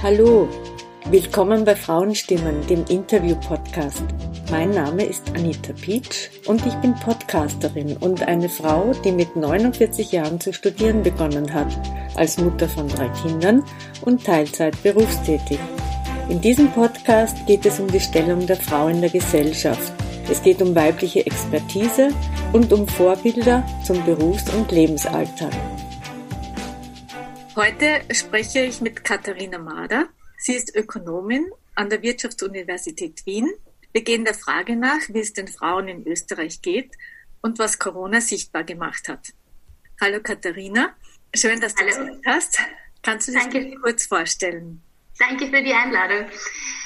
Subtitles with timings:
[0.00, 0.48] Hallo,
[1.10, 4.04] willkommen bei Frauenstimmen, dem Interview-Podcast.
[4.48, 10.12] Mein Name ist Anita Pietsch und ich bin Podcasterin und eine Frau, die mit 49
[10.12, 11.76] Jahren zu studieren begonnen hat,
[12.14, 13.64] als Mutter von drei Kindern
[14.02, 15.58] und Teilzeit berufstätig.
[16.28, 19.92] In diesem Podcast geht es um die Stellung der Frau in der Gesellschaft.
[20.30, 22.10] Es geht um weibliche Expertise
[22.52, 25.52] und um Vorbilder zum Berufs- und Lebensalltag.
[27.58, 30.08] Heute spreche ich mit Katharina Mader.
[30.36, 31.44] Sie ist Ökonomin
[31.74, 33.50] an der Wirtschaftsuniversität Wien.
[33.90, 36.92] Wir gehen der Frage nach, wie es den Frauen in Österreich geht
[37.42, 39.32] und was Corona sichtbar gemacht hat.
[40.00, 40.94] Hallo Katharina,
[41.34, 42.60] schön, dass du Zeit hast.
[43.02, 43.74] Kannst du dich Danke.
[43.82, 44.80] kurz vorstellen?
[45.18, 46.30] Danke für die Einladung.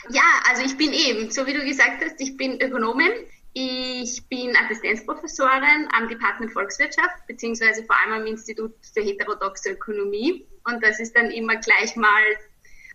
[0.09, 3.13] Ja, also ich bin eben, so wie du gesagt hast, ich bin Ökonomin.
[3.55, 10.83] Ich bin Assistenzprofessorin am Department Volkswirtschaft, beziehungsweise vor allem am Institut für heterodoxe Ökonomie und
[10.83, 12.23] das ist dann immer gleich mal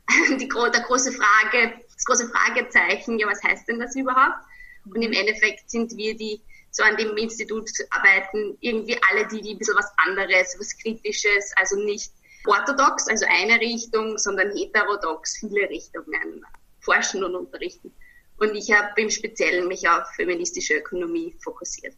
[0.40, 4.40] die, der große Frage, das große Fragezeichen, ja, was heißt denn das überhaupt?
[4.86, 9.54] Und im Endeffekt sind wir, die so an dem Institut arbeiten, irgendwie alle die, die
[9.54, 12.12] ein bisschen was anderes, was Kritisches, also nicht
[12.46, 16.46] orthodox, also eine Richtung, sondern heterodox, viele Richtungen
[16.80, 17.94] forschen und unterrichten.
[18.38, 21.96] Und ich habe im Speziellen mich auf feministische Ökonomie fokussiert.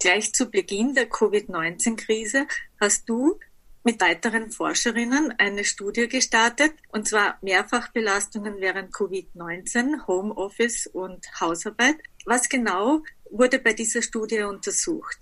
[0.00, 2.46] Gleich zu Beginn der Covid-19-Krise
[2.80, 3.38] hast du
[3.84, 11.96] mit weiteren Forscherinnen eine Studie gestartet, und zwar Mehrfachbelastungen während Covid-19, Homeoffice und Hausarbeit.
[12.24, 15.18] Was genau wurde bei dieser Studie untersucht?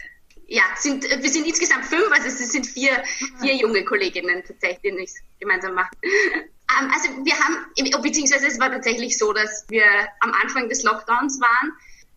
[0.55, 3.03] Ja, sind, wir sind insgesamt fünf, also es sind vier,
[3.41, 5.97] vier junge Kolleginnen tatsächlich, die es gemeinsam machen.
[6.81, 9.84] Ähm, also wir haben, beziehungsweise es war tatsächlich so, dass wir
[10.20, 11.73] am Anfang des Lockdowns waren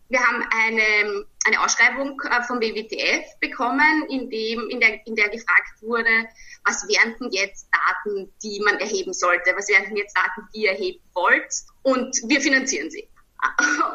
[0.08, 5.28] wir haben eine, eine Ausschreibung äh, vom WWTF bekommen, in, dem, in, der, in der
[5.28, 6.28] gefragt wurde,
[6.64, 9.52] was wären denn jetzt Daten, die man erheben sollte?
[9.56, 11.52] Was wären denn jetzt Daten, die ihr erheben wollt?
[11.82, 13.08] Und wir finanzieren sie.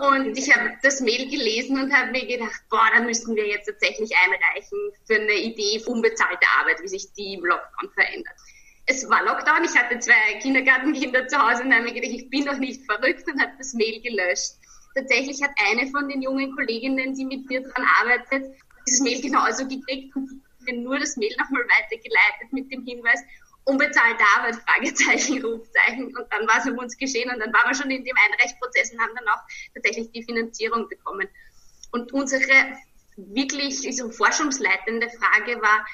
[0.01, 3.67] Und ich habe das Mail gelesen und habe mir gedacht, boah, da müssten wir jetzt
[3.67, 8.35] tatsächlich einreichen für eine Idee unbezahlte Arbeit, wie sich die im Lockdown verändert.
[8.87, 12.45] Es war Lockdown, ich hatte zwei Kindergartenkinder zu Hause und habe mir gedacht, ich bin
[12.45, 14.55] doch nicht verrückt und habe das Mail gelöscht
[14.93, 18.55] tatsächlich hat eine von den jungen Kolleginnen, die mit mir daran arbeitet,
[18.87, 23.21] dieses Mail genauso gekriegt und mir nur das Mail nochmal weitergeleitet mit dem Hinweis,
[23.71, 26.15] unbezahlte Arbeit, Fragezeichen, Rufzeichen.
[26.15, 28.91] Und dann war es um uns geschehen und dann waren wir schon in dem Einreichprozess
[28.91, 29.41] und haben dann auch
[29.73, 31.27] tatsächlich die Finanzierung bekommen.
[31.91, 32.77] Und unsere
[33.15, 35.85] wirklich so forschungsleitende Frage war,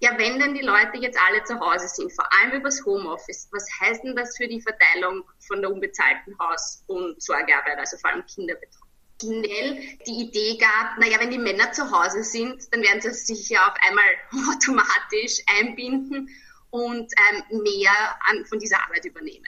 [0.00, 3.66] ja, wenn denn die Leute jetzt alle zu Hause sind, vor allem übers Homeoffice, was
[3.80, 8.26] heißt denn das für die Verteilung von der unbezahlten Haus- und Sorgearbeit, also vor allem
[8.26, 8.88] Kinderbetreuung?
[9.22, 13.48] Schnell die Idee gab, naja, wenn die Männer zu Hause sind, dann werden sie sich
[13.48, 14.04] ja auf einmal
[14.52, 16.28] automatisch einbinden
[16.72, 17.12] und
[17.50, 17.92] ähm, mehr
[18.28, 19.46] an, von dieser Arbeit übernehmen.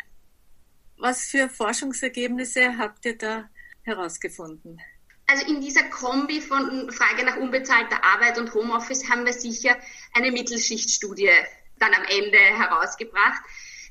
[0.99, 3.49] Was für Forschungsergebnisse habt ihr da
[3.83, 4.81] herausgefunden?
[5.27, 9.77] Also in dieser Kombi von Frage nach unbezahlter Arbeit und Homeoffice haben wir sicher
[10.13, 11.31] eine Mittelschichtstudie
[11.79, 13.43] dann am Ende herausgebracht.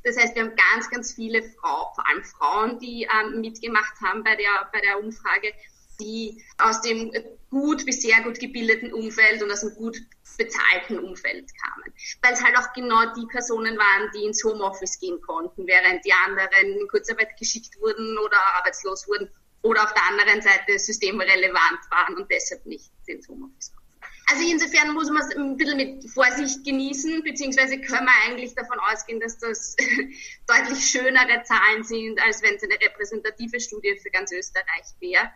[0.03, 4.23] Das heißt, wir haben ganz, ganz viele Frauen, vor allem Frauen, die ähm, mitgemacht haben
[4.23, 5.53] bei der, bei der Umfrage,
[5.99, 7.11] die aus dem
[7.49, 9.97] gut bis sehr gut gebildeten Umfeld und aus dem gut
[10.37, 11.93] bezahlten Umfeld kamen.
[12.21, 16.13] Weil es halt auch genau die Personen waren, die ins Homeoffice gehen konnten, während die
[16.25, 19.29] anderen in Kurzarbeit geschickt wurden oder arbeitslos wurden
[19.61, 23.83] oder auf der anderen Seite systemrelevant waren und deshalb nicht ins Homeoffice kommen.
[24.31, 28.79] Also insofern muss man es ein bisschen mit Vorsicht genießen, beziehungsweise können wir eigentlich davon
[28.79, 29.75] ausgehen, dass das
[30.47, 35.29] deutlich schönere Zahlen sind, als wenn es eine repräsentative Studie für ganz Österreich wäre.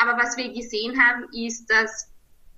[0.00, 2.10] Aber was wir gesehen haben, ist, dass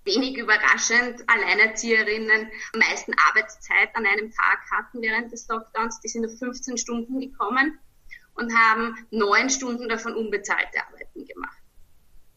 [0.04, 6.00] wenig überraschend Alleinerzieherinnen am meisten Arbeitszeit an einem Tag hatten während des Lockdowns.
[6.00, 7.78] Die sind auf 15 Stunden gekommen
[8.34, 11.58] und haben neun Stunden davon unbezahlte Arbeiten gemacht.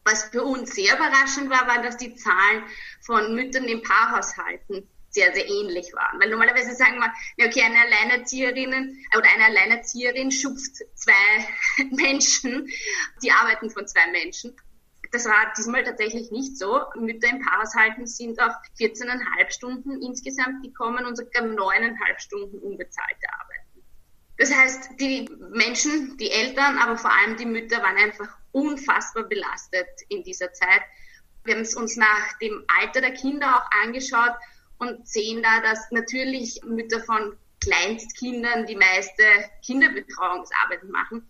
[0.04, 2.64] Was für uns sehr überraschend war, war, dass die Zahlen
[3.00, 6.20] von Müttern in Paarhaushalten sehr, sehr ähnlich waren.
[6.20, 11.12] Weil normalerweise sagen wir, okay, eine Alleinerzieherin oder eine Alleinerzieherin schupft zwei
[11.90, 12.68] Menschen,
[13.22, 14.54] die arbeiten von zwei Menschen.
[15.12, 16.80] Das war diesmal tatsächlich nicht so.
[16.96, 23.60] Mütter in Paarhaushalten sind auf 14,5 Stunden insgesamt gekommen und sogar 9,5 Stunden unbezahlte Arbeit.
[24.38, 29.88] Das heißt, die Menschen, die Eltern, aber vor allem die Mütter waren einfach unfassbar belastet
[30.08, 30.82] in dieser Zeit.
[31.44, 34.34] Wir haben es uns nach dem Alter der Kinder auch angeschaut
[34.78, 39.22] und sehen da, dass natürlich Mütter von Kleinstkindern die meiste
[39.64, 41.28] Kinderbetreuungsarbeit machen,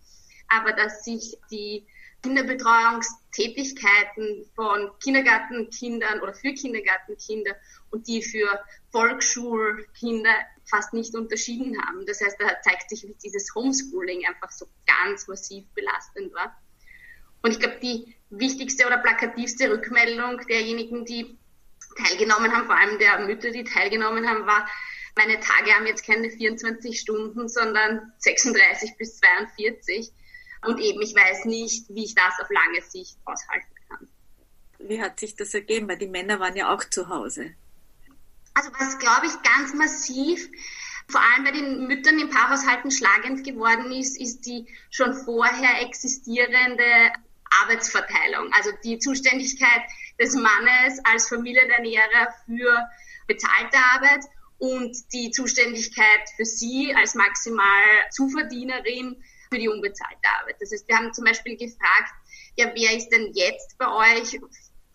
[0.49, 1.87] aber dass sich die
[2.27, 7.55] Kinderbetreuungstätigkeiten von Kindergartenkindern oder für Kindergartenkinder
[7.89, 8.59] und die für
[8.91, 10.35] Volksschulkinder
[10.65, 12.05] fast nicht unterschieden haben.
[12.05, 16.61] Das heißt, da zeigt sich, wie dieses Homeschooling einfach so ganz massiv belastend war.
[17.41, 21.37] Und ich glaube, die wichtigste oder plakativste Rückmeldung derjenigen, die
[21.97, 24.67] teilgenommen haben, vor allem der Mütter, die teilgenommen haben, war,
[25.15, 30.11] meine Tage haben jetzt keine 24 Stunden, sondern 36 bis 42.
[30.65, 34.07] Und eben, ich weiß nicht, wie ich das auf lange Sicht aushalten kann.
[34.79, 35.87] Wie hat sich das ergeben?
[35.87, 37.53] Weil die Männer waren ja auch zu Hause.
[38.53, 40.49] Also was, glaube ich, ganz massiv
[41.09, 47.13] vor allem bei den Müttern in Paarhaushalten schlagend geworden ist, ist die schon vorher existierende
[47.63, 48.51] Arbeitsverteilung.
[48.51, 49.83] Also die Zuständigkeit
[50.19, 52.87] des Mannes als Familienernährer für
[53.25, 54.25] bezahlte Arbeit
[54.57, 60.55] und die Zuständigkeit für sie als maximal Zuverdienerin für die unbezahlte Arbeit.
[60.59, 62.13] Das heißt, wir haben zum Beispiel gefragt,
[62.55, 64.39] ja, wer ist denn jetzt bei euch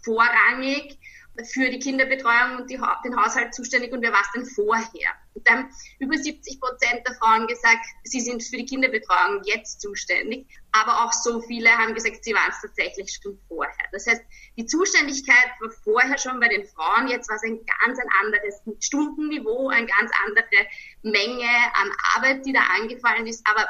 [0.04, 0.98] vorrangig
[1.44, 5.10] für die Kinderbetreuung und die, den Haushalt zuständig und wer war es denn vorher?
[5.34, 10.46] Und dann über 70 Prozent der Frauen gesagt, sie sind für die Kinderbetreuung jetzt zuständig,
[10.72, 13.72] aber auch so viele haben gesagt, sie waren es tatsächlich schon vorher.
[13.92, 14.22] Das heißt,
[14.58, 18.60] die Zuständigkeit war vorher schon bei den Frauen, jetzt war es ein ganz ein anderes
[18.80, 20.66] Stundenniveau, eine ganz andere
[21.02, 23.66] Menge an Arbeit, die da angefallen ist, aber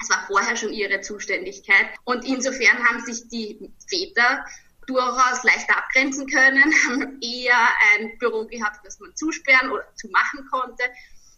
[0.00, 1.86] es war vorher schon ihre Zuständigkeit.
[2.04, 4.44] Und insofern haben sich die Väter
[4.86, 10.84] durchaus leichter abgrenzen können, haben eher ein Büro gehabt, das man zusperren oder zumachen konnte,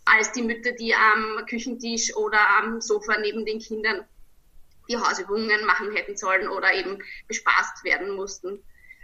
[0.04, 4.04] als die Mütter, die am Küchentisch oder am Sofa neben den Kindern
[4.88, 8.62] die Hausübungen machen hätten sollen oder eben bespaßt werden mussten,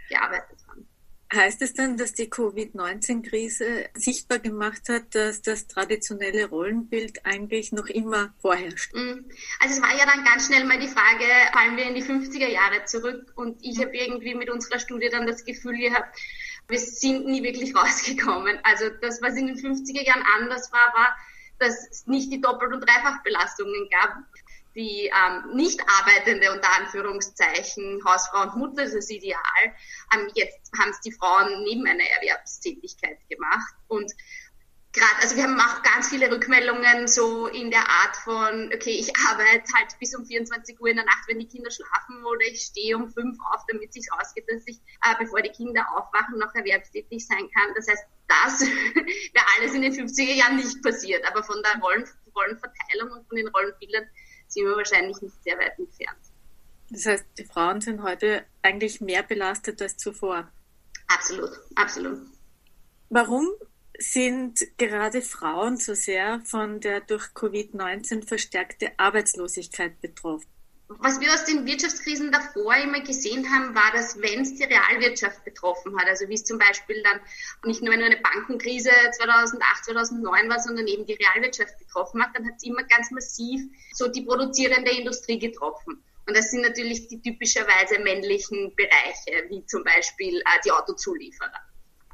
[0.09, 0.87] gearbeitet haben.
[1.35, 7.87] Heißt es dann, dass die Covid-19-Krise sichtbar gemacht hat, dass das traditionelle Rollenbild eigentlich noch
[7.87, 8.93] immer vorherrscht?
[8.93, 9.25] Mm.
[9.59, 12.47] Also es war ja dann ganz schnell mal die Frage, fallen wir in die 50er
[12.47, 13.33] Jahre zurück?
[13.35, 16.17] Und ich habe irgendwie mit unserer Studie dann das Gefühl gehabt,
[16.67, 18.57] wir sind nie wirklich rausgekommen.
[18.63, 21.15] Also das, was in den 50er Jahren anders war, war,
[21.59, 24.17] dass es nicht die Doppel- und Dreifachbelastungen gab
[24.75, 29.41] die ähm, nicht arbeitende, unter Anführungszeichen, Hausfrau und Mutter, das ist ideal.
[30.13, 33.73] Ähm, jetzt haben es die Frauen neben einer Erwerbstätigkeit gemacht.
[33.87, 34.11] Und
[34.95, 39.11] gerade, also wir haben auch ganz viele Rückmeldungen so in der Art von, okay, ich
[39.29, 42.61] arbeite halt bis um 24 Uhr in der Nacht, wenn die Kinder schlafen, oder ich
[42.61, 46.53] stehe um fünf auf, damit sich ausgeht, dass ich, äh, bevor die Kinder aufwachen, noch
[46.53, 47.73] erwerbstätig sein kann.
[47.75, 48.61] Das heißt, das
[49.33, 51.25] wäre alles in den 50er Jahren nicht passiert.
[51.27, 52.05] Aber von der Rollen,
[52.35, 54.05] Rollenverteilung und von den Rollenbildern
[54.55, 56.17] sind wir wahrscheinlich nicht sehr weit entfernt.
[56.89, 60.49] Das heißt, die Frauen sind heute eigentlich mehr belastet als zuvor.
[61.07, 62.19] Absolut, absolut.
[63.09, 63.47] Warum
[63.97, 70.47] sind gerade Frauen so sehr von der durch Covid-19 verstärkte Arbeitslosigkeit betroffen?
[70.87, 75.43] Was wir aus den Wirtschaftskrisen davor immer gesehen haben, war, dass wenn es die Realwirtschaft
[75.43, 77.19] betroffen hat, also wie es zum Beispiel dann
[77.63, 82.55] nicht nur eine Bankenkrise 2008, 2009 war, sondern eben die Realwirtschaft betroffen hat, dann hat
[82.57, 83.61] es immer ganz massiv
[83.93, 86.03] so die produzierende Industrie getroffen.
[86.27, 91.61] Und das sind natürlich die typischerweise männlichen Bereiche, wie zum Beispiel äh, die Autozulieferer.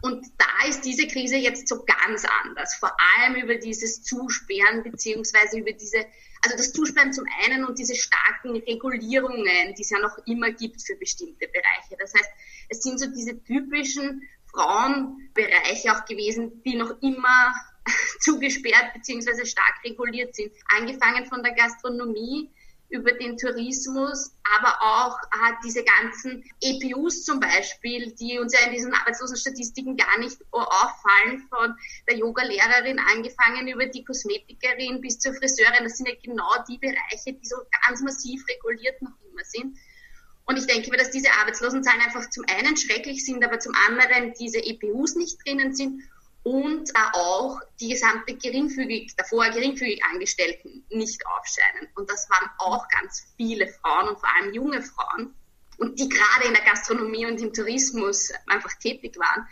[0.01, 5.59] Und da ist diese Krise jetzt so ganz anders, vor allem über dieses Zusperren beziehungsweise
[5.59, 6.05] über diese,
[6.43, 10.81] also das Zusperren zum einen und diese starken Regulierungen, die es ja noch immer gibt
[10.81, 11.97] für bestimmte Bereiche.
[11.99, 12.29] Das heißt,
[12.69, 17.53] es sind so diese typischen Frauenbereiche auch gewesen, die noch immer
[18.19, 20.51] zugesperrt beziehungsweise stark reguliert sind.
[20.77, 22.49] Angefangen von der Gastronomie
[22.91, 28.73] über den Tourismus, aber auch äh, diese ganzen EPUs zum Beispiel, die uns ja in
[28.73, 31.73] diesen Arbeitslosenstatistiken gar nicht auffallen, von
[32.07, 35.83] der Yoga-Lehrerin angefangen über die Kosmetikerin bis zur Friseurin.
[35.83, 37.55] Das sind ja genau die Bereiche, die so
[37.87, 39.77] ganz massiv reguliert noch immer sind.
[40.45, 44.33] Und ich denke mir, dass diese Arbeitslosenzahlen einfach zum einen schrecklich sind, aber zum anderen
[44.33, 46.03] diese EPUs nicht drinnen sind
[46.43, 51.87] und auch die gesamte geringfügig, davor geringfügig Angestellten nicht aufscheinen.
[51.95, 55.35] Und das waren auch ganz viele Frauen und vor allem junge Frauen
[55.77, 59.47] und die gerade in der Gastronomie und im Tourismus einfach tätig waren.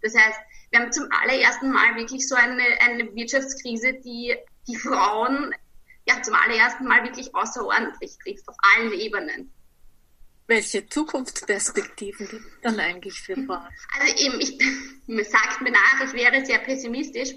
[0.00, 0.38] Das heißt,
[0.70, 4.34] wir haben zum allerersten Mal wirklich so eine, eine Wirtschaftskrise, die
[4.66, 5.54] die Frauen
[6.08, 9.52] ja zum allerersten Mal wirklich außerordentlich trifft, auf allen Ebenen.
[10.48, 13.68] Welche Zukunftsperspektiven gibt es dann eigentlich für Frauen?
[13.98, 17.34] Also eben, ich, mir sagt mir nach, ich wäre sehr pessimistisch.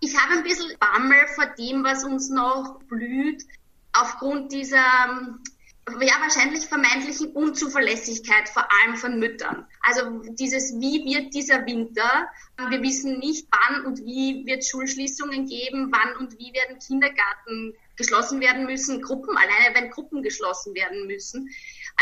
[0.00, 3.44] Ich habe ein bisschen Bammel vor dem, was uns noch blüht,
[3.92, 5.38] aufgrund dieser
[6.00, 9.66] ja, wahrscheinlich vermeintlichen Unzuverlässigkeit, vor allem von Müttern.
[9.82, 12.28] Also dieses, wie wird dieser Winter?
[12.68, 18.40] Wir wissen nicht, wann und wie wird Schulschließungen geben, wann und wie werden Kindergarten geschlossen
[18.40, 21.50] werden müssen, Gruppen, alleine wenn Gruppen geschlossen werden müssen.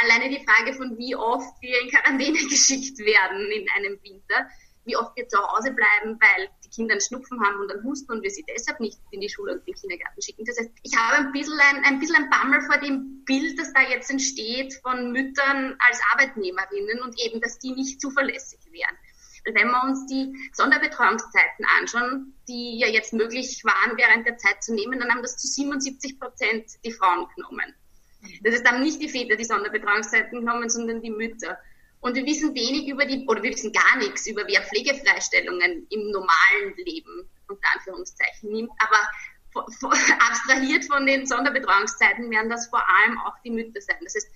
[0.02, 4.48] Alleine die Frage von wie oft wir in Quarantäne geschickt werden in einem Winter
[4.88, 8.10] wie oft wir zu Hause bleiben, weil die Kinder einen Schnupfen haben und einen Husten
[8.10, 10.44] und wir sie deshalb nicht in die Schule und den Kindergarten schicken.
[10.44, 13.72] Das heißt, ich habe ein bisschen ein, ein bisschen ein Bammel vor dem Bild, das
[13.74, 18.96] da jetzt entsteht von Müttern als Arbeitnehmerinnen und eben, dass die nicht zuverlässig wären.
[19.44, 24.74] Wenn wir uns die Sonderbetreuungszeiten anschauen, die ja jetzt möglich waren, während der Zeit zu
[24.74, 27.74] nehmen, dann haben das zu 77 Prozent die Frauen genommen.
[28.42, 31.58] Das ist dann nicht die Väter die Sonderbetreuungszeiten genommen, sondern die Mütter.
[32.00, 36.10] Und wir wissen wenig über die, oder wir wissen gar nichts über wer Pflegefreistellungen im
[36.10, 38.70] normalen Leben unter Anführungszeichen nimmt.
[38.78, 39.66] Aber
[40.28, 43.96] abstrahiert von den Sonderbetreuungszeiten werden das vor allem auch die Mütter sein.
[44.02, 44.28] Das heißt,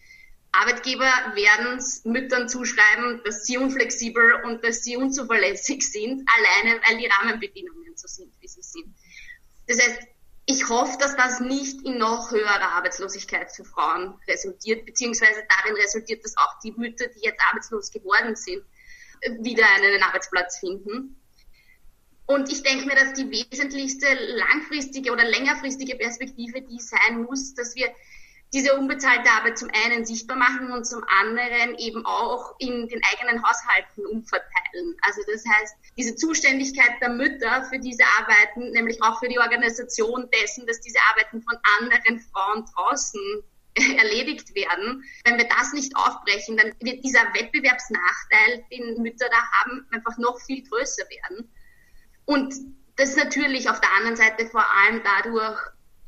[0.53, 6.99] Arbeitgeber werden es Müttern zuschreiben, dass sie unflexibel und dass sie unzuverlässig sind, alleine weil
[6.99, 8.95] die Rahmenbedingungen so sind, wie sie sind.
[9.67, 10.03] Das heißt,
[10.47, 16.25] ich hoffe, dass das nicht in noch höherer Arbeitslosigkeit für Frauen resultiert, beziehungsweise darin resultiert,
[16.25, 18.65] dass auch die Mütter, die jetzt arbeitslos geworden sind,
[19.41, 21.21] wieder einen Arbeitsplatz finden.
[22.27, 27.75] Und ich denke mir, dass die wesentlichste langfristige oder längerfristige Perspektive die sein muss, dass
[27.77, 27.89] wir
[28.53, 33.43] diese unbezahlte Arbeit zum einen sichtbar machen und zum anderen eben auch in den eigenen
[33.43, 34.97] Haushalten umverteilen.
[35.03, 40.29] Also das heißt, diese Zuständigkeit der Mütter für diese Arbeiten, nämlich auch für die Organisation
[40.31, 43.21] dessen, dass diese Arbeiten von anderen Frauen draußen
[43.75, 45.03] erledigt werden.
[45.25, 50.39] Wenn wir das nicht aufbrechen, dann wird dieser Wettbewerbsnachteil, den Mütter da haben, einfach noch
[50.43, 51.51] viel größer werden.
[52.27, 52.55] Und
[52.97, 55.59] das natürlich auf der anderen Seite vor allem dadurch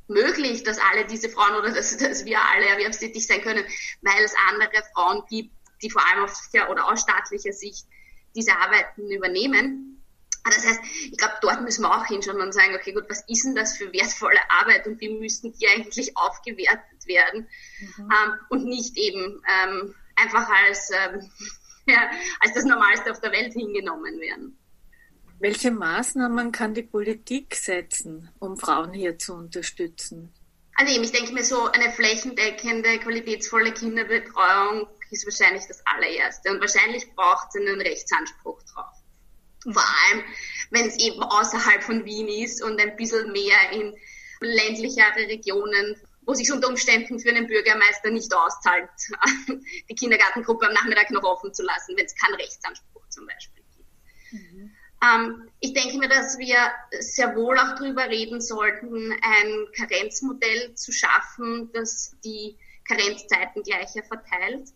[0.08, 3.64] möglich, dass alle diese Frauen oder dass, dass wir alle erwerbstätig sein können,
[4.02, 6.32] weil es andere Frauen gibt, die vor allem auf,
[6.70, 7.87] oder aus staatlicher Sicht
[8.34, 10.02] diese Arbeiten übernehmen.
[10.44, 10.80] Das heißt,
[11.11, 13.78] ich glaube, dort müssen wir auch hinschauen und sagen, okay, gut, was ist denn das
[13.78, 17.49] für wertvolle Arbeit und wie müssten die eigentlich aufgewertet werden
[17.80, 18.11] mhm.
[18.11, 21.30] ähm, und nicht eben ähm, einfach als, ähm,
[21.87, 24.58] ja, als das Normalste auf der Welt hingenommen werden.
[25.41, 30.33] Welche Maßnahmen kann die Politik setzen, um Frauen hier zu unterstützen?
[30.76, 36.50] Also ich denke mir so, eine flächendeckende, qualitätsvolle Kinderbetreuung ist wahrscheinlich das allererste.
[36.50, 38.95] Und wahrscheinlich braucht es einen Rechtsanspruch drauf.
[39.62, 40.25] Vor allem,
[40.71, 43.95] wenn es eben außerhalb von Wien ist und ein bisschen mehr in
[44.41, 48.88] ländlichere Regionen, wo sich unter Umständen für einen Bürgermeister nicht auszahlt,
[49.88, 53.64] die Kindergartengruppe am Nachmittag noch offen zu lassen, wenn es keinen Rechtsanspruch zum Beispiel
[55.04, 56.56] ähm, ich denke mir, dass wir
[57.00, 62.56] sehr wohl auch darüber reden sollten, ein Karenzmodell zu schaffen, das die
[62.87, 64.68] Karenzzeiten gleicher verteilt.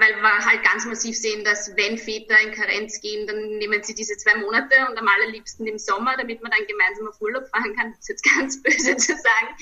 [0.00, 3.94] Weil wir halt ganz massiv sehen, dass wenn Väter in Karenz gehen, dann nehmen sie
[3.94, 7.74] diese zwei Monate und am allerliebsten im Sommer, damit man dann gemeinsam auf Urlaub fahren
[7.74, 7.90] kann.
[7.90, 9.56] Das ist jetzt ganz böse zu sagen.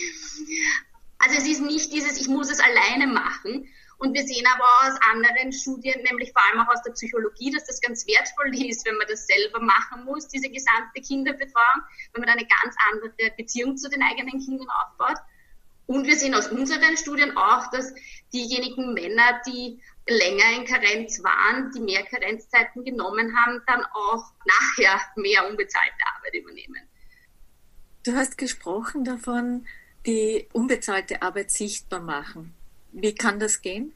[1.19, 4.99] Also es ist nicht dieses, ich muss es alleine machen, und wir sehen aber aus
[5.13, 8.97] anderen Studien, nämlich vor allem auch aus der Psychologie, dass das ganz wertvoll ist, wenn
[8.97, 13.89] man das selber machen muss, diese gesamte Kinderbetreuung, wenn man eine ganz andere Beziehung zu
[13.89, 15.17] den eigenen Kindern aufbaut.
[15.87, 17.95] Und wir sehen aus unseren Studien auch, dass
[18.33, 25.01] diejenigen Männer, die länger in Karenz waren, die mehr Karenzzeiten genommen haben, dann auch nachher
[25.17, 26.83] mehr unbezahlte Arbeit übernehmen.
[28.05, 29.67] Du hast gesprochen davon,
[30.05, 32.56] die unbezahlte Arbeit sichtbar machen.
[32.99, 33.93] Wie kann das gehen?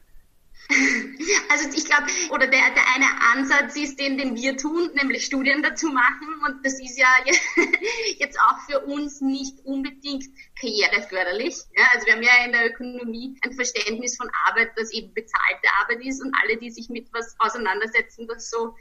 [1.49, 5.63] Also ich glaube, oder der, der eine Ansatz ist, den, den wir tun, nämlich Studien
[5.63, 6.27] dazu machen.
[6.45, 7.07] Und das ist ja
[8.19, 10.25] jetzt auch für uns nicht unbedingt
[10.59, 11.55] karriereförderlich.
[11.75, 15.67] Ja, also wir haben ja in der Ökonomie ein Verständnis von Arbeit, das eben bezahlte
[15.81, 18.75] Arbeit ist und alle, die sich mit was auseinandersetzen, das so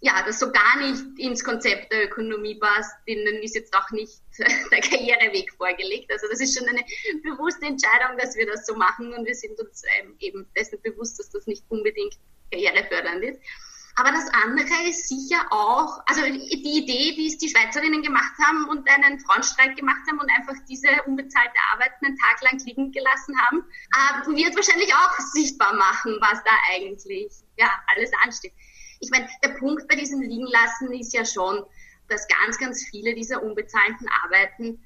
[0.00, 4.20] ja, das so gar nicht ins Konzept der Ökonomie passt, denen ist jetzt auch nicht
[4.38, 6.10] der Karriereweg vorgelegt.
[6.12, 6.84] Also das ist schon eine
[7.22, 11.18] bewusste Entscheidung, dass wir das so machen und wir sind uns ähm, eben dessen bewusst,
[11.18, 12.18] dass das nicht unbedingt
[12.50, 13.40] karrierefördernd ist.
[13.96, 18.68] Aber das andere ist sicher auch, also die Idee, wie es die Schweizerinnen gemacht haben
[18.68, 23.40] und einen Frauenstreik gemacht haben und einfach diese unbezahlte Arbeit einen Tag lang liegen gelassen
[23.40, 28.52] haben, äh, wird wahrscheinlich auch sichtbar machen, was da eigentlich ja alles ansteht
[29.04, 31.64] ich meine, der Punkt bei diesem Liegenlassen ist ja schon,
[32.08, 34.82] dass ganz, ganz viele dieser unbezahlten Arbeiten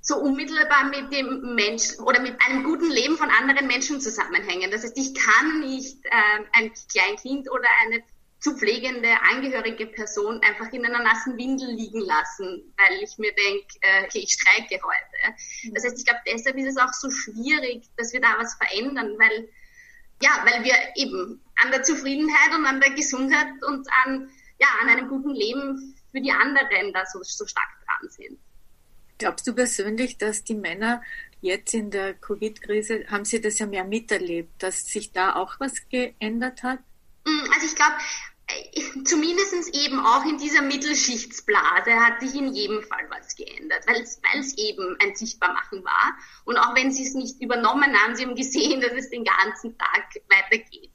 [0.00, 4.70] so unmittelbar mit dem Menschen oder mit einem guten Leben von anderen Menschen zusammenhängen.
[4.70, 8.02] Das heißt, ich kann nicht äh, ein Kleinkind oder eine
[8.38, 13.66] zu pflegende angehörige Person einfach in einer nassen Windel liegen lassen, weil ich mir denke,
[13.82, 15.36] äh, okay, ich streike heute.
[15.64, 15.74] Mhm.
[15.74, 19.16] Das heißt, ich glaube, deshalb ist es auch so schwierig, dass wir da was verändern,
[19.18, 19.50] weil
[20.22, 24.88] ja, weil wir eben an der Zufriedenheit und an der Gesundheit und an ja, an
[24.88, 28.38] einem guten Leben für die anderen da so, so stark dran sind.
[29.18, 31.02] Glaubst du persönlich, dass die Männer
[31.40, 35.88] jetzt in der Covid-Krise, haben sie das ja mehr miterlebt, dass sich da auch was
[35.88, 36.78] geändert hat?
[37.24, 37.94] Mm, also ich glaube,
[38.46, 44.02] äh, zumindest eben auch in dieser Mittelschichtsblase hat sich in jedem Fall was geändert, weil
[44.02, 46.16] es eben ein Sichtbarmachen war.
[46.44, 49.76] Und auch wenn sie es nicht übernommen haben, sie haben gesehen, dass es den ganzen
[49.78, 50.89] Tag weitergeht.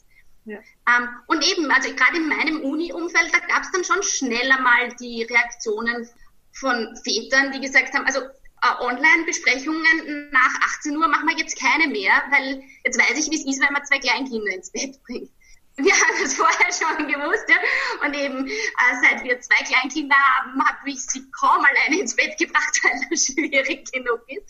[0.45, 0.59] Ja.
[0.87, 4.95] Ähm, und eben, also gerade in meinem Uni-Umfeld, da gab es dann schon schneller mal
[4.99, 6.07] die Reaktionen
[6.53, 11.87] von Vätern, die gesagt haben, also äh, Online-Besprechungen nach 18 Uhr machen wir jetzt keine
[11.87, 15.31] mehr, weil jetzt weiß ich, wie es ist, wenn man zwei Kleinkinder ins Bett bringt.
[15.77, 17.57] Wir haben das vorher schon gewusst, ja.
[18.05, 22.37] Und eben, äh, seit wir zwei Kleinkinder haben, habe ich sie kaum alleine ins Bett
[22.37, 24.49] gebracht, weil das schwierig genug ist.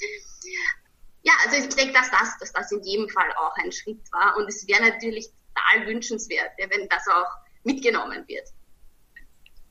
[1.24, 4.38] Ja, also ich denke, dass das, dass das in jedem Fall auch ein Schritt war.
[4.38, 7.32] Und es wäre natürlich total wünschenswert, wenn das auch
[7.64, 8.48] mitgenommen wird.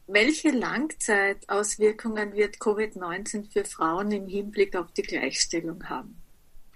[0.07, 6.24] Welche Langzeitauswirkungen wird Covid-19 für Frauen im Hinblick auf die Gleichstellung haben?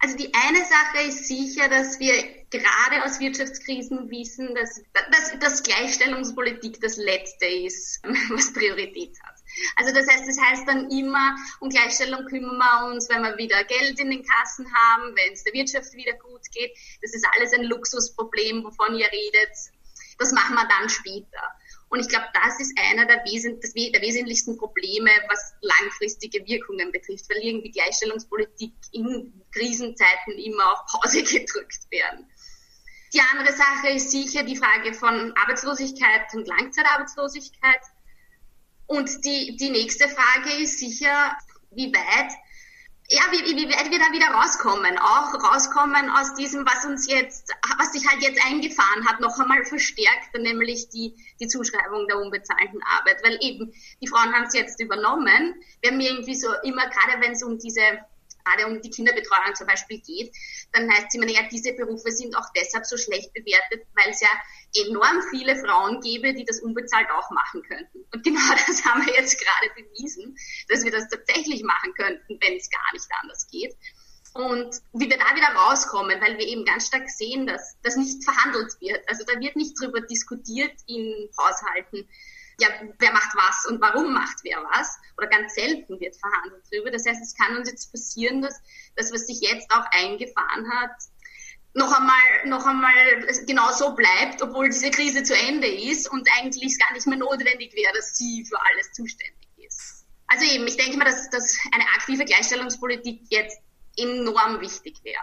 [0.01, 2.13] Also die eine Sache ist sicher, dass wir
[2.51, 8.01] gerade aus Wirtschaftskrisen wissen, dass, dass, dass Gleichstellungspolitik das Letzte ist,
[8.31, 9.35] was Priorität hat.
[9.77, 13.65] Also das heißt, das heißt dann immer, um Gleichstellung kümmern wir uns, wenn wir wieder
[13.65, 16.73] Geld in den Kassen haben, wenn es der Wirtschaft wieder gut geht.
[17.03, 19.57] Das ist alles ein Luxusproblem, wovon ihr redet.
[20.19, 21.43] Das machen wir dann später.
[21.91, 27.29] Und ich glaube, das ist einer der, Wesen, der, wesentlichsten Probleme, was langfristige Wirkungen betrifft,
[27.31, 32.31] weil irgendwie Gleichstellungspolitik in Krisenzeiten immer auf Pause gedrückt werden.
[33.15, 37.81] Die andere Sache ist sicher die Frage von Arbeitslosigkeit und Langzeitarbeitslosigkeit.
[38.87, 41.33] Und die, die nächste Frage ist sicher,
[41.71, 42.33] wie weit
[43.11, 47.55] ja, wie, wie weit wir da wieder rauskommen, auch rauskommen aus diesem, was uns jetzt,
[47.79, 52.83] was sich halt jetzt eingefahren hat, noch einmal verstärkt, nämlich die, die Zuschreibung der unbezahlten
[52.83, 53.73] Arbeit, weil eben
[54.03, 55.55] die Frauen haben es jetzt übernommen.
[55.81, 57.81] Wir haben irgendwie so immer, gerade wenn es um diese
[58.49, 60.33] gerade um die Kinderbetreuung zum Beispiel geht,
[60.73, 64.21] dann heißt es immer, ja, diese Berufe sind auch deshalb so schlecht bewertet, weil es
[64.21, 64.29] ja
[64.87, 68.05] enorm viele Frauen gäbe, die das unbezahlt auch machen könnten.
[68.13, 70.37] Und genau das haben wir jetzt gerade bewiesen,
[70.69, 73.75] dass wir das tatsächlich machen könnten, wenn es gar nicht anders geht.
[74.35, 78.23] Und wie wir da wieder rauskommen, weil wir eben ganz stark sehen, dass das nicht
[78.23, 79.03] verhandelt wird.
[79.09, 82.07] Also da wird nicht drüber diskutiert in Haushalten,
[82.61, 82.69] ja,
[82.99, 84.99] wer macht was und warum macht wer was.
[85.17, 86.91] Oder ganz selten wird verhandelt darüber.
[86.91, 88.61] Das heißt, es kann uns jetzt passieren, dass
[88.97, 90.91] das, was sich jetzt auch eingefahren hat,
[91.75, 92.93] noch einmal, noch einmal
[93.47, 97.75] genau so bleibt, obwohl diese Krise zu Ende ist und eigentlich gar nicht mehr notwendig
[97.75, 100.07] wäre, dass sie für alles zuständig ist.
[100.27, 103.61] Also eben, ich denke mal, dass, dass eine aktive Gleichstellungspolitik jetzt
[103.97, 105.23] enorm wichtig wäre.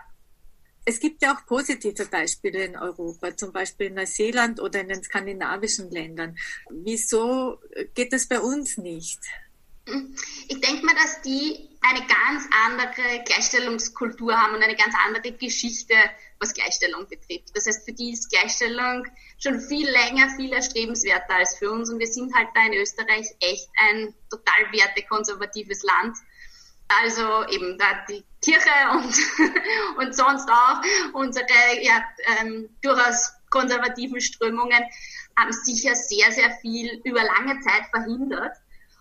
[0.85, 5.03] Es gibt ja auch positive Beispiele in Europa, zum Beispiel in Neuseeland oder in den
[5.03, 6.37] skandinavischen Ländern.
[6.69, 7.59] Wieso
[7.95, 9.19] geht das bei uns nicht?
[10.47, 15.93] Ich denke mal, dass die eine ganz andere Gleichstellungskultur haben und eine ganz andere Geschichte,
[16.39, 17.55] was Gleichstellung betrifft.
[17.55, 19.05] Das heißt, für die ist Gleichstellung
[19.39, 21.89] schon viel länger, viel erstrebenswerter als für uns.
[21.89, 26.17] Und wir sind halt da in Österreich echt ein total wertekonservatives Land
[26.87, 29.17] also eben da die Kirche und,
[29.97, 30.81] und sonst auch
[31.13, 31.45] unsere
[31.81, 32.03] ja,
[32.39, 34.84] ähm, durchaus konservativen Strömungen
[35.38, 38.55] haben sicher sehr, sehr viel über lange Zeit verhindert.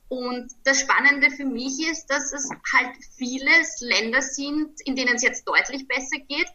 [0.09, 5.23] Und das Spannende für mich ist, dass es halt vieles Länder sind, in denen es
[5.23, 6.49] jetzt deutlich besser geht,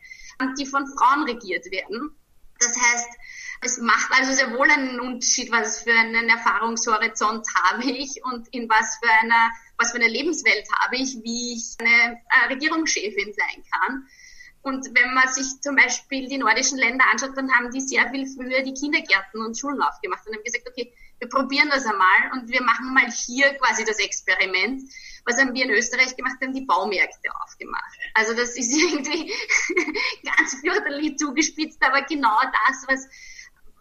[0.57, 2.11] die von Frauen regiert werden.
[2.59, 3.09] Das heißt,
[3.61, 8.69] es macht also sehr wohl einen Unterschied, was für einen Erfahrungshorizont habe ich und in
[8.69, 13.63] was für einer, was für eine Lebenswelt habe ich, wie ich eine äh, Regierungschefin sein
[13.71, 14.07] kann.
[14.61, 18.27] Und wenn man sich zum Beispiel die nordischen Länder anschaut, dann haben die sehr viel
[18.27, 22.49] früher die Kindergärten und Schulen aufgemacht und haben gesagt, okay, wir probieren das einmal und
[22.49, 24.81] wir machen mal hier quasi das Experiment.
[25.25, 26.35] Was haben wir in Österreich gemacht?
[26.39, 27.97] Wir haben die Baumärkte aufgemacht.
[28.13, 29.33] Also das ist irgendwie
[30.23, 33.07] ganz fürchterlich zugespitzt, aber genau das, was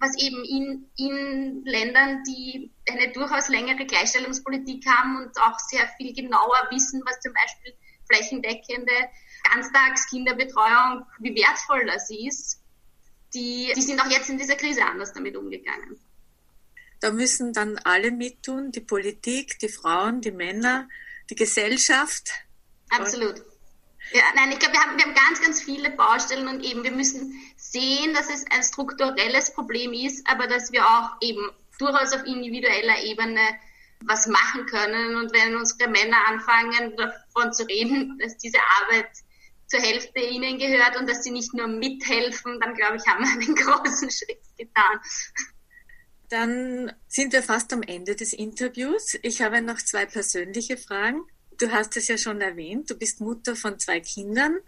[0.01, 6.15] was eben in, in Ländern, die eine durchaus längere Gleichstellungspolitik haben und auch sehr viel
[6.15, 7.75] genauer wissen, was zum Beispiel
[8.07, 8.93] flächendeckende
[9.53, 12.61] Ganztagskinderbetreuung, wie wertvoll das ist,
[13.35, 15.99] die, die sind auch jetzt in dieser Krise anders damit umgegangen.
[17.01, 20.89] Da müssen dann alle mittun, die Politik, die Frauen, die Männer,
[21.31, 22.31] die Gesellschaft.
[22.91, 23.43] Absolut.
[24.13, 26.93] Ja, nein, ich glaube, wir haben, wir haben ganz, ganz viele Baustellen und eben, wir
[26.93, 27.39] müssen
[27.71, 33.03] sehen, dass es ein strukturelles Problem ist, aber dass wir auch eben durchaus auf individueller
[33.05, 33.41] Ebene
[34.05, 35.17] was machen können.
[35.17, 39.09] Und wenn unsere Männer anfangen, davon zu reden, dass diese Arbeit
[39.67, 43.33] zur Hälfte ihnen gehört und dass sie nicht nur mithelfen, dann glaube ich, haben wir
[43.33, 45.01] einen großen Schritt getan.
[46.31, 49.19] Dann sind wir fast am Ende des Interviews.
[49.23, 51.23] Ich habe noch zwei persönliche Fragen.
[51.59, 54.59] Du hast es ja schon erwähnt, du bist Mutter von zwei Kindern,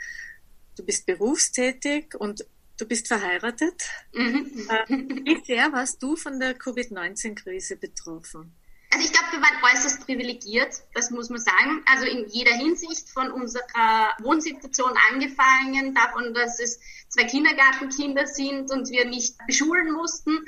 [0.76, 2.44] du bist berufstätig und
[2.80, 3.82] du bist verheiratet.
[4.12, 4.68] Mhm.
[4.68, 8.54] Äh, wie sehr warst du von der Covid-19-Krise betroffen?
[8.92, 11.82] Also ich glaube, wir waren äußerst privilegiert, das muss man sagen.
[11.86, 16.80] Also in jeder Hinsicht von unserer Wohnsituation angefangen, davon, dass es
[17.11, 20.38] zwei Kindergartenkinder sind und wir nicht beschulen mussten,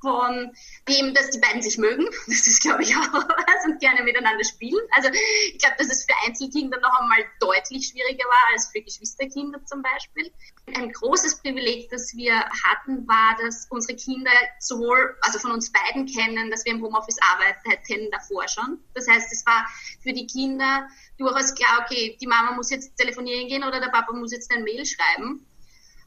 [0.00, 0.50] von
[0.88, 2.06] dem, dass die beiden sich mögen.
[2.26, 4.80] Das ist, glaube ich, auch was und gerne miteinander spielen.
[4.92, 5.10] Also
[5.52, 9.82] ich glaube, dass es für Einzelkinder noch einmal deutlich schwieriger war als für Geschwisterkinder zum
[9.82, 10.32] Beispiel.
[10.76, 16.06] Ein großes Privileg, das wir hatten, war, dass unsere Kinder sowohl, also von uns beiden
[16.06, 18.78] kennen, dass wir im Homeoffice arbeiten davor schon.
[18.94, 19.66] Das heißt, es war
[20.02, 24.12] für die Kinder durchaus klar, okay, die Mama muss jetzt telefonieren gehen oder der Papa
[24.12, 25.46] muss jetzt ein Mail schreiben.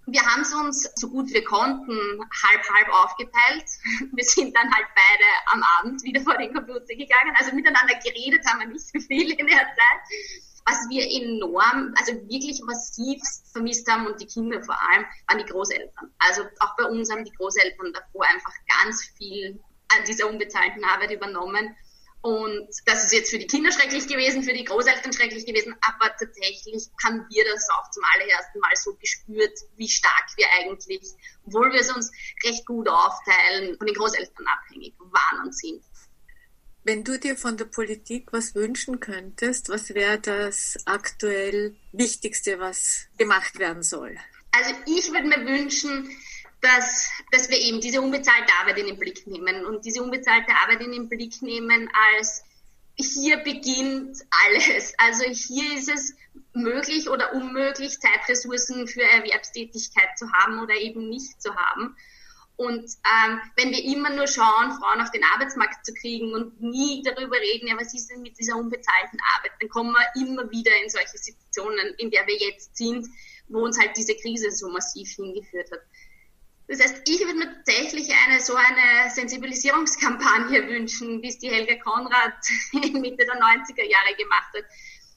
[0.05, 1.97] Wir haben es uns so gut wir konnten
[2.43, 3.65] halb-halb aufgeteilt.
[4.11, 7.33] Wir sind dann halt beide am Abend wieder vor den Computer gegangen.
[7.35, 10.01] Also miteinander geredet haben wir nicht so viel in der Zeit.
[10.65, 15.51] Was wir enorm, also wirklich massiv vermisst haben und die Kinder vor allem, waren die
[15.51, 16.09] Großeltern.
[16.19, 21.11] Also auch bei uns haben die Großeltern davor einfach ganz viel an dieser unbezahlten Arbeit
[21.11, 21.75] übernommen.
[22.23, 26.09] Und das ist jetzt für die Kinder schrecklich gewesen, für die Großeltern schrecklich gewesen, aber
[26.17, 31.01] tatsächlich haben wir das auch zum allerersten Mal so gespürt, wie stark wir eigentlich,
[31.45, 32.09] obwohl wir es uns
[32.45, 35.83] recht gut aufteilen, von den Großeltern abhängig waren und sind.
[36.85, 43.07] Wenn du dir von der Politik was wünschen könntest, was wäre das aktuell Wichtigste, was
[43.17, 44.17] gemacht werden soll?
[44.51, 46.09] Also ich würde mir wünschen,
[46.63, 50.81] dass, dass wir eben diese unbezahlte Arbeit in den Blick nehmen und diese unbezahlte Arbeit
[50.81, 52.43] in den Blick nehmen als
[52.95, 54.93] hier beginnt alles.
[54.97, 56.15] Also hier ist es
[56.53, 61.97] möglich oder unmöglich, Zeitressourcen für Erwerbstätigkeit zu haben oder eben nicht zu haben.
[62.55, 67.01] Und ähm, wenn wir immer nur schauen, Frauen auf den Arbeitsmarkt zu kriegen und nie
[67.03, 70.71] darüber reden, ja, was ist denn mit dieser unbezahlten Arbeit, dann kommen wir immer wieder
[70.81, 73.07] in solche Situationen, in der wir jetzt sind,
[73.47, 75.81] wo uns halt diese Krise so massiv hingeführt hat.
[76.67, 81.75] Das heißt, ich würde mir tatsächlich eine so eine Sensibilisierungskampagne wünschen, wie es die Helga
[81.75, 82.33] Konrad
[82.71, 84.65] in Mitte der 90er Jahre gemacht hat,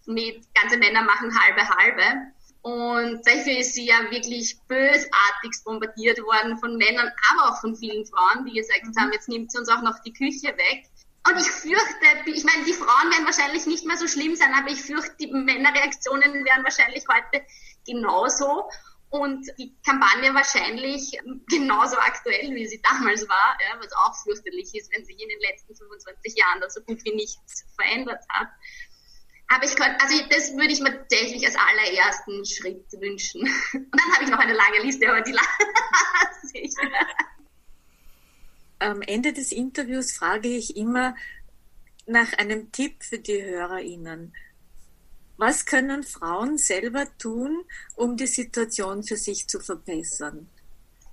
[0.06, 2.32] mit ganze Männer machen halbe halbe.
[2.62, 8.04] Und dafür ist sie ja wirklich bösartigst bombardiert worden von Männern, aber auch von vielen
[8.06, 10.86] Frauen, die gesagt haben, jetzt nimmt sie uns auch noch die Küche weg.
[11.28, 14.70] Und ich fürchte, ich meine, die Frauen werden wahrscheinlich nicht mehr so schlimm sein, aber
[14.70, 17.46] ich fürchte, die Männerreaktionen werden wahrscheinlich heute
[17.86, 18.68] genauso
[19.10, 24.92] und die Kampagne wahrscheinlich genauso aktuell, wie sie damals war, ja, was auch fürchterlich ist,
[24.92, 28.48] wenn sich in den letzten 25 Jahren da so gut wie nichts verändert hat.
[29.48, 33.42] Aber ich könnte, also das würde ich mir tatsächlich als allerersten Schritt wünschen.
[33.72, 36.74] Und dann habe ich noch eine lange Liste, aber die lasse ich.
[38.80, 41.14] Am Ende des Interviews frage ich immer
[42.06, 44.34] nach einem Tipp für die HörerInnen.
[45.38, 50.48] Was können Frauen selber tun, um die Situation für sich zu verbessern?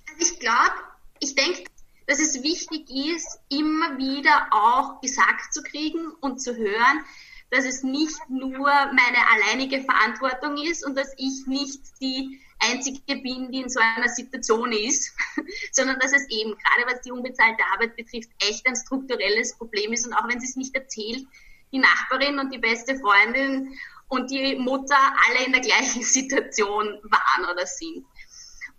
[0.10, 0.76] Also ich glaube,
[1.20, 1.66] ich denke,
[2.08, 7.04] dass es wichtig ist, immer wieder auch gesagt zu kriegen und zu hören,
[7.50, 13.52] dass es nicht nur meine alleinige Verantwortung ist und dass ich nicht die Einzige bin,
[13.52, 15.14] die in so einer Situation ist,
[15.72, 20.06] sondern dass es eben, gerade was die unbezahlte Arbeit betrifft, echt ein strukturelles Problem ist.
[20.08, 21.26] Und auch wenn sie es nicht erzählt,
[21.72, 23.78] die Nachbarin und die beste Freundin
[24.13, 24.95] und die Mutter
[25.28, 28.06] alle in der gleichen Situation waren oder sind.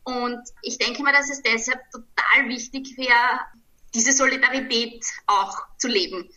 [0.04, 3.40] Und ich denke mal, dass es deshalb total wichtig wäre,
[3.94, 6.30] diese Solidarität auch zu leben.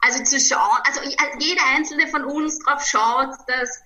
[0.00, 1.00] Also zu schauen, also
[1.38, 3.82] jeder einzelne von uns darauf schaut, dass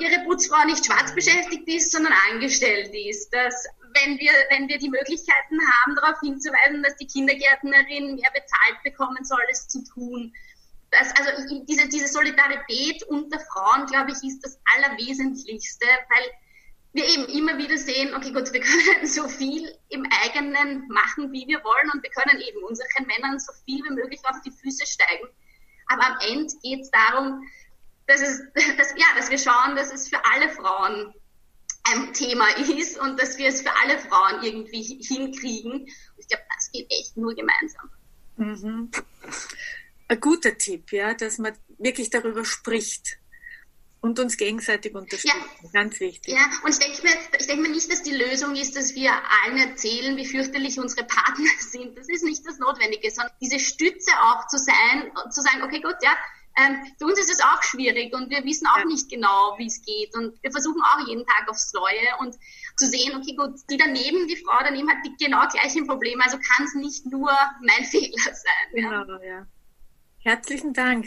[0.00, 3.54] ihre Putzfrau nicht schwarz beschäftigt ist, sondern angestellt ist, dass
[4.02, 9.24] wenn wir, wenn wir die Möglichkeiten haben, darauf hinzuweisen, dass die Kindergärtnerin mehr bezahlt bekommen
[9.24, 10.34] soll, es zu tun,
[10.94, 16.30] das, also diese, diese Solidarität unter Frauen, glaube ich, ist das Allerwesentlichste, weil
[16.92, 21.46] wir eben immer wieder sehen, okay, gut, wir können so viel im eigenen machen, wie
[21.46, 24.86] wir wollen und wir können eben unseren Männern so viel wie möglich auf die Füße
[24.86, 25.28] steigen.
[25.88, 27.46] Aber am Ende geht es darum,
[28.06, 28.42] dass, es,
[28.76, 31.12] dass, ja, dass wir schauen, dass es für alle Frauen
[31.86, 35.86] ein Thema ist und dass wir es für alle Frauen irgendwie hinkriegen.
[36.16, 37.90] ich glaube, das geht echt nur gemeinsam.
[38.36, 38.90] Mhm
[40.14, 43.18] ein guter Tipp, ja, dass man wirklich darüber spricht.
[44.00, 45.40] und uns gegenseitig unterstützen.
[45.62, 45.70] Ja.
[45.72, 46.34] Ganz wichtig.
[46.34, 49.10] Ja, und ich denke mir, ich denke mir nicht, dass die Lösung ist, dass wir
[49.10, 51.96] allen erzählen, wie fürchterlich unsere Partner sind.
[51.96, 55.96] Das ist nicht das Notwendige, sondern diese Stütze auch zu sein, zu sagen, okay, gut,
[56.02, 56.14] ja,
[56.56, 58.84] ähm, für uns ist es auch schwierig und wir wissen auch ja.
[58.84, 60.14] nicht genau, wie es geht.
[60.14, 62.36] Und wir versuchen auch jeden Tag aufs Neue und
[62.76, 66.36] zu sehen, okay, gut, die daneben, die Frau daneben hat die genau gleichen Probleme, also
[66.38, 68.68] kann es nicht nur mein Fehler sein.
[68.72, 69.24] Genau, ja.
[69.24, 69.46] ja.
[70.24, 71.06] Herzlichen Dank.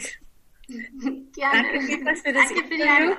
[0.68, 1.28] Gerne.
[1.34, 3.14] Danke für das Danke Interview.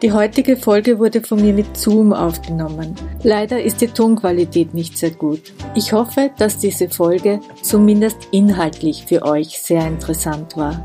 [0.00, 2.94] Die heutige Folge wurde von mir mit Zoom aufgenommen.
[3.22, 5.52] Leider ist die Tonqualität nicht sehr gut.
[5.74, 10.82] Ich hoffe, dass diese Folge zumindest inhaltlich für euch sehr interessant war.